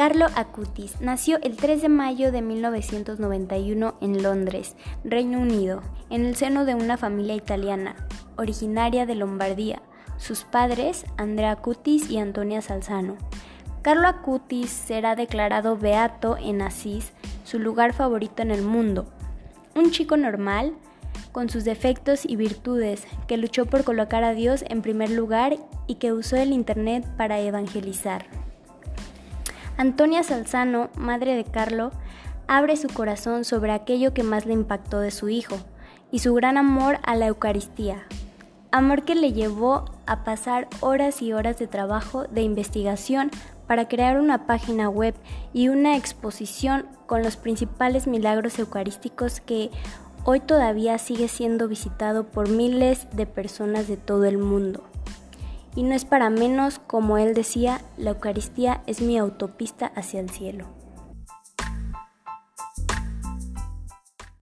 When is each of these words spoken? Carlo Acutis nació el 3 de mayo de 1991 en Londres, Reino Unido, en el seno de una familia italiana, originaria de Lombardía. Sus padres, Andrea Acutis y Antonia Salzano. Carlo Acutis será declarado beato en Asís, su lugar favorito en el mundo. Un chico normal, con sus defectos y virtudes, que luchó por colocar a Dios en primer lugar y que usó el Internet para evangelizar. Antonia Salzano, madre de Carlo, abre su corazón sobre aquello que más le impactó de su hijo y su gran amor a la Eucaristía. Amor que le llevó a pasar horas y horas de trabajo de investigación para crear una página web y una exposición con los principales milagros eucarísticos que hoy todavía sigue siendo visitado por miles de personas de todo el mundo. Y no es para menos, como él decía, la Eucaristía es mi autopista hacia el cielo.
Carlo 0.00 0.28
Acutis 0.34 0.98
nació 1.02 1.38
el 1.42 1.58
3 1.58 1.82
de 1.82 1.90
mayo 1.90 2.32
de 2.32 2.40
1991 2.40 3.96
en 4.00 4.22
Londres, 4.22 4.74
Reino 5.04 5.38
Unido, 5.38 5.82
en 6.08 6.24
el 6.24 6.36
seno 6.36 6.64
de 6.64 6.74
una 6.74 6.96
familia 6.96 7.34
italiana, 7.34 7.96
originaria 8.38 9.04
de 9.04 9.14
Lombardía. 9.14 9.82
Sus 10.16 10.44
padres, 10.44 11.04
Andrea 11.18 11.50
Acutis 11.50 12.10
y 12.10 12.16
Antonia 12.16 12.62
Salzano. 12.62 13.18
Carlo 13.82 14.08
Acutis 14.08 14.70
será 14.70 15.16
declarado 15.16 15.76
beato 15.76 16.38
en 16.38 16.62
Asís, 16.62 17.12
su 17.44 17.58
lugar 17.58 17.92
favorito 17.92 18.40
en 18.40 18.52
el 18.52 18.62
mundo. 18.62 19.04
Un 19.74 19.90
chico 19.90 20.16
normal, 20.16 20.72
con 21.30 21.50
sus 21.50 21.64
defectos 21.64 22.24
y 22.24 22.36
virtudes, 22.36 23.06
que 23.26 23.36
luchó 23.36 23.66
por 23.66 23.84
colocar 23.84 24.24
a 24.24 24.32
Dios 24.32 24.64
en 24.66 24.80
primer 24.80 25.10
lugar 25.10 25.58
y 25.86 25.96
que 25.96 26.14
usó 26.14 26.36
el 26.36 26.54
Internet 26.54 27.06
para 27.18 27.38
evangelizar. 27.40 28.39
Antonia 29.80 30.22
Salzano, 30.22 30.90
madre 30.94 31.36
de 31.36 31.44
Carlo, 31.44 31.90
abre 32.46 32.76
su 32.76 32.88
corazón 32.88 33.46
sobre 33.46 33.72
aquello 33.72 34.12
que 34.12 34.22
más 34.22 34.44
le 34.44 34.52
impactó 34.52 35.00
de 35.00 35.10
su 35.10 35.30
hijo 35.30 35.56
y 36.12 36.18
su 36.18 36.34
gran 36.34 36.58
amor 36.58 36.98
a 37.02 37.16
la 37.16 37.28
Eucaristía. 37.28 38.02
Amor 38.72 39.06
que 39.06 39.14
le 39.14 39.32
llevó 39.32 39.86
a 40.04 40.22
pasar 40.22 40.68
horas 40.80 41.22
y 41.22 41.32
horas 41.32 41.58
de 41.58 41.66
trabajo 41.66 42.24
de 42.24 42.42
investigación 42.42 43.30
para 43.66 43.88
crear 43.88 44.20
una 44.20 44.46
página 44.46 44.90
web 44.90 45.14
y 45.54 45.68
una 45.68 45.96
exposición 45.96 46.86
con 47.06 47.22
los 47.22 47.38
principales 47.38 48.06
milagros 48.06 48.58
eucarísticos 48.58 49.40
que 49.40 49.70
hoy 50.24 50.40
todavía 50.40 50.98
sigue 50.98 51.26
siendo 51.26 51.68
visitado 51.68 52.24
por 52.24 52.50
miles 52.50 53.06
de 53.12 53.24
personas 53.24 53.88
de 53.88 53.96
todo 53.96 54.26
el 54.26 54.36
mundo. 54.36 54.89
Y 55.74 55.82
no 55.82 55.94
es 55.94 56.04
para 56.04 56.30
menos, 56.30 56.80
como 56.86 57.18
él 57.18 57.34
decía, 57.34 57.80
la 57.96 58.10
Eucaristía 58.10 58.82
es 58.86 59.00
mi 59.00 59.18
autopista 59.18 59.92
hacia 59.94 60.20
el 60.20 60.30
cielo. 60.30 60.79